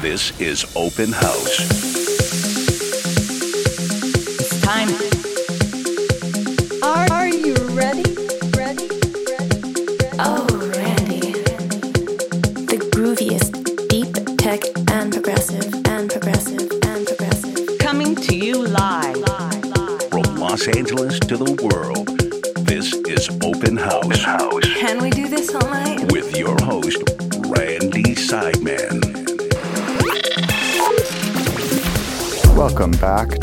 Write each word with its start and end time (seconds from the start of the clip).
This 0.00 0.32
is 0.40 0.64
Open 0.74 1.12
House. 1.12 1.99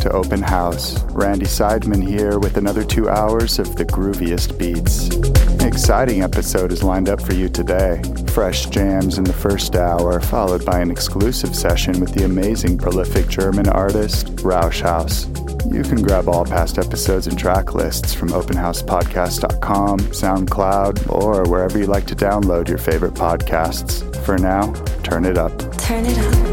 To 0.08 0.14
Open 0.14 0.42
House. 0.42 1.04
Randy 1.12 1.46
Seidman 1.46 2.06
here 2.06 2.40
with 2.40 2.58
another 2.58 2.84
two 2.84 3.10
hours 3.10 3.60
of 3.60 3.76
the 3.76 3.86
grooviest 3.86 4.58
beats. 4.58 5.10
An 5.62 5.68
exciting 5.68 6.22
episode 6.22 6.72
is 6.72 6.84
lined 6.84 7.10
up 7.10 7.22
for 7.22 7.34
you 7.34 7.50
today. 7.50 8.02
Fresh 8.30 8.68
jams 8.68 9.18
in 9.18 9.26
the 9.26 9.34
first 9.34 9.76
hour, 9.76 10.22
followed 10.22 10.66
by 10.66 10.80
an 10.80 10.92
exclusive 10.92 11.56
session 11.56 12.00
with 12.00 12.14
the 12.14 12.24
amazing 12.24 12.78
prolific 12.78 13.28
German 13.28 13.68
artist 13.68 14.28
Rauschhaus. 14.38 15.28
You 15.74 15.84
can 15.84 16.02
grab 16.02 16.30
all 16.30 16.46
past 16.46 16.78
episodes 16.78 17.28
and 17.28 17.38
track 17.38 17.74
lists 17.74 18.14
from 18.14 18.30
openhousepodcast.com, 18.30 20.00
SoundCloud, 20.00 21.12
or 21.12 21.44
wherever 21.50 21.78
you 21.78 21.88
like 21.88 22.06
to 22.08 22.16
download 22.16 22.70
your 22.70 22.78
favorite 22.78 23.14
podcasts. 23.14 24.04
For 24.24 24.38
now, 24.38 24.72
turn 25.04 25.26
it 25.26 25.38
up. 25.38 25.58
Turn 25.78 26.06
it 26.06 26.18
up. 26.18 26.47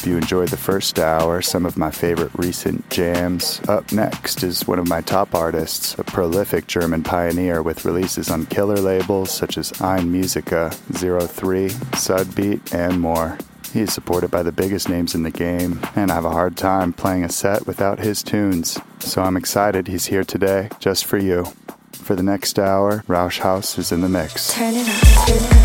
Hope 0.00 0.06
you 0.06 0.16
enjoyed 0.16 0.48
the 0.48 0.56
first 0.56 0.98
hour, 0.98 1.42
some 1.42 1.66
of 1.66 1.76
my 1.76 1.90
favorite 1.90 2.30
recent 2.34 2.88
jams. 2.88 3.60
Up 3.68 3.92
next 3.92 4.42
is 4.42 4.66
one 4.66 4.78
of 4.78 4.88
my 4.88 5.02
top 5.02 5.34
artists, 5.34 5.94
a 5.98 6.04
prolific 6.04 6.66
German 6.66 7.02
pioneer 7.02 7.62
with 7.62 7.84
releases 7.84 8.30
on 8.30 8.46
killer 8.46 8.78
labels 8.78 9.30
such 9.30 9.58
as 9.58 9.72
Einmusika, 9.72 10.72
Zero 10.96 11.26
Three, 11.26 11.68
Sudbeat, 11.92 12.72
and 12.72 12.98
more. 12.98 13.36
He 13.74 13.80
is 13.80 13.92
supported 13.92 14.30
by 14.30 14.42
the 14.42 14.52
biggest 14.52 14.88
names 14.88 15.14
in 15.14 15.22
the 15.22 15.30
game, 15.30 15.78
and 15.94 16.10
I 16.10 16.14
have 16.14 16.24
a 16.24 16.30
hard 16.30 16.56
time 16.56 16.94
playing 16.94 17.24
a 17.24 17.28
set 17.28 17.66
without 17.66 17.98
his 17.98 18.22
tunes. 18.22 18.78
So 19.00 19.20
I'm 19.20 19.36
excited 19.36 19.86
he's 19.86 20.06
here 20.06 20.24
today, 20.24 20.70
just 20.78 21.04
for 21.04 21.18
you. 21.18 21.44
For 21.92 22.16
the 22.16 22.22
next 22.22 22.58
hour, 22.58 23.04
Rausch 23.06 23.40
House 23.40 23.76
is 23.76 23.92
in 23.92 24.00
the 24.00 24.08
mix. 24.08 24.54
Turn 24.54 24.72
it 24.72 24.88
up, 24.88 25.26
turn 25.26 25.36
it 25.36 25.52
up. 25.52 25.59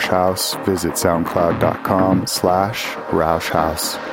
Roush 0.00 0.08
House, 0.08 0.54
visit 0.64 0.92
soundcloud.com 0.92 2.26
slash 2.26 2.86
Roush 3.10 3.50
House. 3.50 4.09